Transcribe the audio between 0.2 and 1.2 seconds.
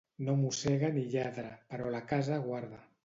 No mossega ni